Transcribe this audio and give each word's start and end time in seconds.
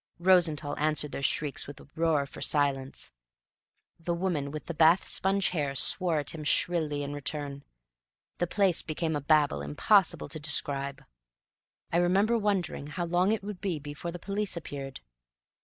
Rosenthall 0.19 0.73
answered 0.79 1.11
their 1.11 1.21
shrieks 1.21 1.67
with 1.67 1.79
a 1.79 1.87
roar 1.95 2.25
for 2.25 2.41
silence; 2.41 3.11
the 3.99 4.15
woman 4.15 4.49
with 4.49 4.65
the 4.65 4.73
bath 4.73 5.07
sponge 5.07 5.49
hair 5.49 5.75
swore 5.75 6.17
at 6.17 6.31
him 6.31 6.43
shrilly 6.43 7.03
in 7.03 7.13
return; 7.13 7.63
the 8.39 8.47
place 8.47 8.81
became 8.81 9.15
a 9.15 9.21
Babel 9.21 9.61
impossible 9.61 10.27
to 10.29 10.39
describe. 10.39 11.03
I 11.93 11.97
remember 11.97 12.35
wondering 12.35 12.87
how 12.87 13.05
long 13.05 13.31
it 13.31 13.43
would 13.43 13.61
be 13.61 13.77
before 13.77 14.11
the 14.11 14.17
police 14.17 14.57
appeared. 14.57 15.01